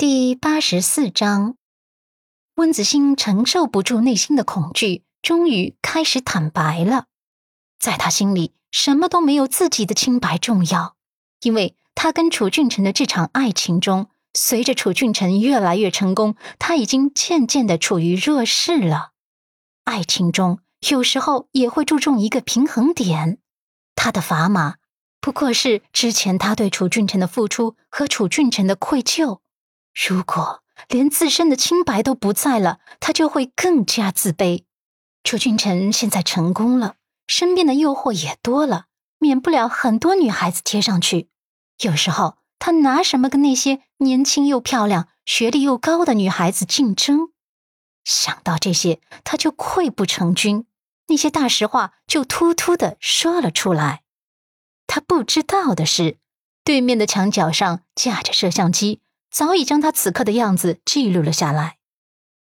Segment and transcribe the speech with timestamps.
[0.00, 1.56] 第八十四章，
[2.54, 7.04] 温子欣承受不住内心的恐惧，终于开始坦白了。
[7.78, 10.96] 在他心里，什么都没有自己的清白重要，
[11.42, 19.10] 因为他跟楚俊辰的这场爱情中，随着楚俊辰越来越成功，他已经渐渐的处于弱势了。
[19.84, 23.36] 爱情中有时候也会注重一个平衡点，
[23.94, 24.76] 他的砝码
[25.20, 29.40] 不过是之前他对楚俊辰的付出和楚俊辰的愧疚。
[29.94, 34.64] 如果连自身的清白都不在了，他就会更加自卑。
[35.22, 38.86] 楚俊辰现在成功了，身边的诱惑也多了，
[39.18, 41.28] 免不了很多女孩子贴上去。
[41.80, 47.32] 有时候他拿什么跟那些年轻又漂亮、学历又高的女孩子竞争？
[48.04, 50.66] 想到这些，他就溃不成军，
[51.08, 54.02] 那些大实话就突突的说了出来。
[54.86, 56.18] 他不知道的是，
[56.64, 59.02] 对面的墙角上架着摄像机。
[59.30, 61.76] 早已将他此刻的样子记录了下来。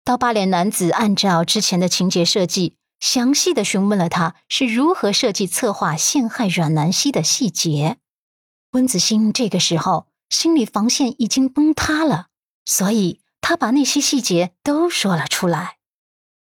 [0.05, 7.99] 刀疤脸男子按照之前的情节设计，详细的询问了他是如何设计策划陷害阮南希的细节。
[8.73, 12.27] 温子欣这个时候心理防线已经崩塌了，
[12.65, 15.77] 所以他把那些细节都说了出来。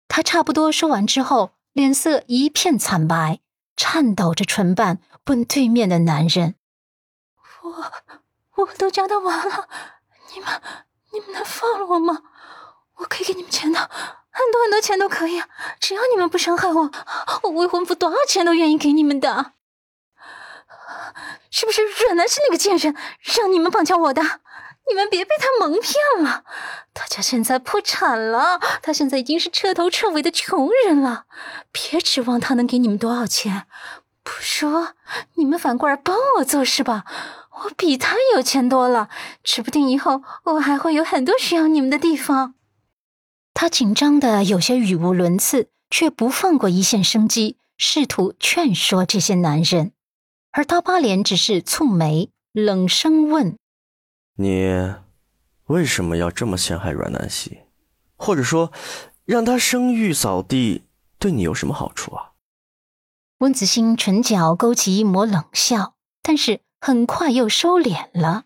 [0.08, 3.40] 他差不多说完之后，脸色一片惨白，
[3.78, 6.56] 颤抖着唇瓣问对面的男人
[7.64, 9.70] ：“我我都交代完了。”
[10.34, 10.62] 你们，
[11.12, 12.20] 你们能放了我吗？
[12.98, 15.42] 我可以给你们钱的，很多很多钱都可以，
[15.80, 16.92] 只要你们不伤害我，
[17.44, 19.54] 我未婚夫多少钱都愿意给你们的。
[21.50, 22.96] 是不是阮南是那个贱人
[23.38, 24.22] 让你们绑架我的？
[24.90, 25.94] 你们别被他蒙骗
[26.24, 26.44] 了，
[26.94, 31.26] 他家现在破产了，他现在已经是彻头彻尾的穷人了，
[31.72, 33.68] 别指望他能给你们多少钱。
[34.24, 34.94] 不说，
[35.36, 37.06] 你们反过来帮我做事吧。
[37.64, 39.10] 我比他有钱多了，
[39.44, 42.56] 指不定以后我还会有很多需要你们的地方。
[43.54, 49.92] 他紧张的有些语无伦次，却不放过一线生机，试图劝说这些男人。
[50.52, 53.58] 而刀疤脸只是蹙眉，冷声问
[54.38, 54.94] ：“你
[55.66, 57.60] 为什么要这么陷害阮南希？
[58.16, 58.72] 或者说，
[59.26, 60.84] 让她声誉扫地，
[61.20, 62.31] 对你有什么好处啊？”
[63.42, 65.94] 温子欣唇角勾起一抹冷笑，
[66.24, 66.62] 但是。
[66.84, 68.46] 很快又收敛了，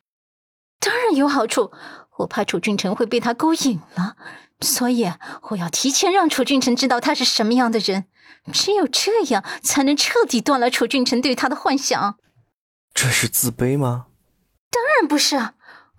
[0.81, 1.71] 当然有好处。
[2.17, 4.17] 我怕楚俊辰会被他勾引了，
[4.59, 5.09] 所以
[5.51, 8.07] 我要提前让楚俊辰知道他是什么样的人，
[8.51, 12.17] 只有这样才能彻底断了楚俊辰对他的幻想。
[12.93, 14.07] 这是自卑吗？
[14.69, 15.51] 当然不是，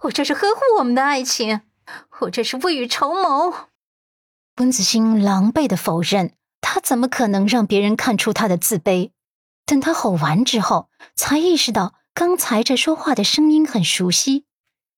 [0.03, 1.63] 我这是呵护我们的爱情，
[2.21, 3.71] 我这是未雨绸缪。
[4.59, 9.11] 温子欣狼狈的否认，他怎么可能让别人看出他的自卑？
[9.65, 11.95] 等他吼完之后，才意识到。
[12.19, 14.47] 刚才这说话的声音很熟悉，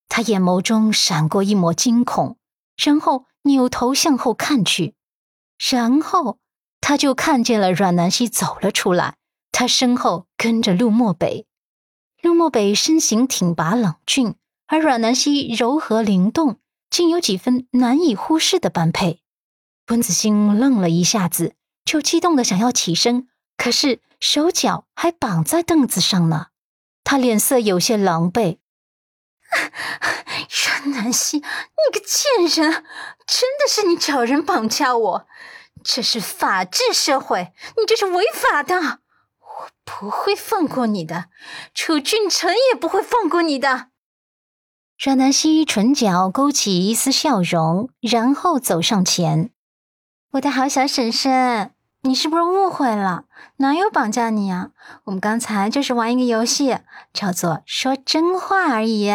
[0.08, 2.38] 他眼眸中闪过一抹惊恐，
[2.76, 4.94] 然后扭头向后看去，
[5.58, 6.38] 然后
[6.80, 9.16] 他就看见了阮南希走了出来，
[9.50, 11.48] 他身后跟着陆漠北。
[12.22, 14.36] 陆漠北身形挺拔冷峻，
[14.68, 19.22] 而阮南希柔和灵动，竟有几分难以忽视的般配。
[19.88, 21.54] 温子星愣了一下子，
[21.84, 26.48] 就激动的想要起身，可是手脚还绑在凳子上呢。
[27.04, 28.58] 他脸色有些狼狈。
[29.50, 31.42] 阮南希，你
[31.92, 32.84] 个贱人，
[33.26, 35.26] 真的是你找人绑架我？
[35.82, 41.26] 这是法治社会，你这是违法的，我不会放过你的，
[41.72, 43.88] 楚俊辰也不会放过你的。
[44.98, 49.50] 阮南希唇角勾起一丝笑容，然后走上前
[50.32, 51.72] ：“我的好小婶婶。”
[52.02, 53.24] 你是不是误会了？
[53.56, 54.70] 哪有绑架你啊？
[55.04, 56.78] 我们刚才就是玩一个游戏，
[57.12, 59.10] 叫做说真话而已。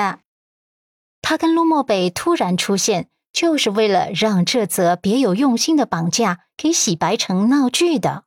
[1.21, 8.25] 他跟陆漠北突然出现，就是为了让这则别有用心的绑架给洗白成闹剧的。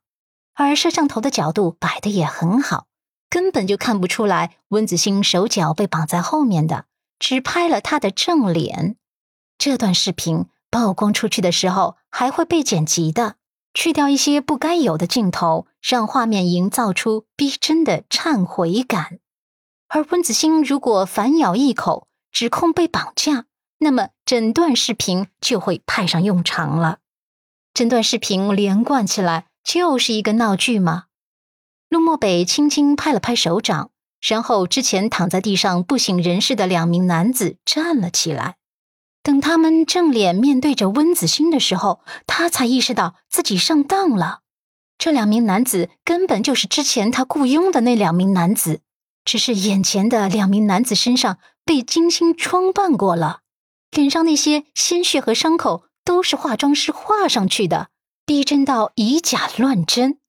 [0.55, 2.87] 而摄像头的角度摆的也很好，
[3.29, 6.85] 根本就看不出来温子星手脚被绑在后面的，
[7.19, 8.97] 只拍了他的正脸。
[9.59, 13.37] 这段视频曝光出去的时候，还会被剪辑的。
[13.73, 19.17] 去掉一些不该有的镜头，让画面营造出逼真的忏悔感。
[19.87, 23.45] 而温子星如果反咬一口，指控被绑架，
[23.79, 26.99] 那么整段视频就会派上用场了。
[27.73, 31.05] 整段视频连贯起来就是一个闹剧吗？
[31.89, 33.89] 陆漠北轻轻拍了拍手掌，
[34.21, 38.57] 然后之前躺在地上不省人事的两名男子站了起来。
[39.27, 44.39] 等他们正脸面对着温子欣的时候，他才意识到自己上当了。
[44.97, 48.79] 这两名男子根本就是之前他雇佣的那两名男子，
[49.25, 53.41] 只是眼前的两名男子身上被精心装扮过了，
[53.91, 57.89] 脸上那些鲜血和伤口都是化妆师画上去的，
[58.25, 60.19] 逼真到以假乱真。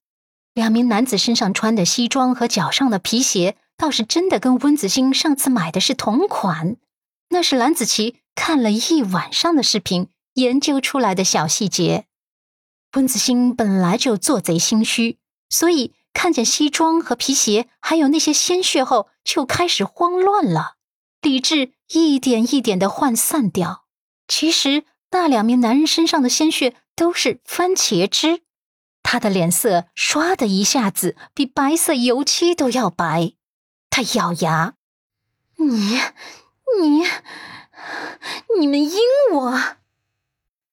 [0.53, 6.75] 两名男子身上穿的西装和脚上的皮鞋，倒是真的跟温子星上次买的是同款。
[7.29, 12.05] 那是蓝子琪看了一晚上的视频研究出来的小细节。
[12.93, 20.77] 温子星本来就做贼心虚，所以看见西装和皮鞋还有那些鲜血后，就开始慌乱了，
[21.21, 23.85] 理智一点一点的涣散掉。
[24.27, 28.41] 其实那两名男人身上的鲜血都是番茄汁。
[29.03, 33.33] 他的脸色唰的一下子比白色油漆都要白，
[33.89, 34.73] 他咬牙
[35.57, 35.99] ：“你，
[36.81, 37.03] 你，
[38.59, 38.99] 你们阴
[39.31, 39.59] 我！”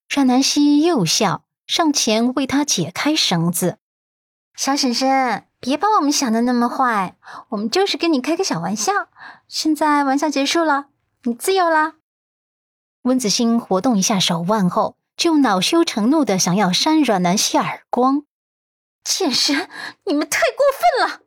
[0.09, 3.79] 阮南希又笑，上前为他解开绳子。
[4.55, 7.17] 小婶婶，别把我们想的那么坏，
[7.51, 9.09] 我们就是跟你开个小玩笑。
[9.49, 10.87] 现在玩笑结束了，
[11.25, 11.95] 你自由啦。
[13.03, 14.97] 温子星活动一下手腕后。
[15.17, 18.25] 就恼羞成怒的想要扇阮南希耳光，
[19.03, 19.71] 贱人，
[20.05, 20.67] 你们太过
[21.01, 21.23] 分了！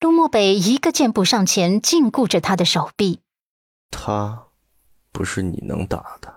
[0.00, 3.22] 陆漠北一个箭步上前，禁锢着他的手臂。
[3.96, 4.48] 他
[5.12, 6.34] 不是你能打的。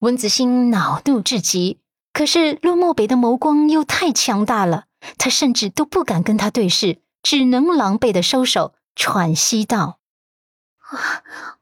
[0.00, 1.78] 温子星恼怒至极，
[2.12, 4.86] 可是陆漠北的眸光又太强大了，
[5.16, 10.00] 他甚至都不敢跟他对视，只能狼狈的收手，喘息道：“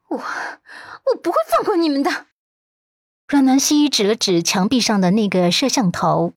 [0.09, 2.25] 我我我不会放过你们的。”
[3.29, 6.33] 阮南希指了指墙壁上的那个摄像头，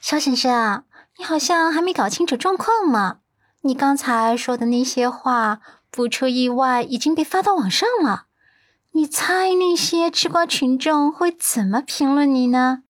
[0.00, 0.84] 肖先生啊，
[1.18, 3.18] 你好像还没搞清楚状况嘛？
[3.62, 5.60] 你刚才说的那些话，
[5.96, 8.26] 不出意外已经被发到网上了。
[8.92, 12.82] 你猜那些吃瓜群众会怎么评论你呢？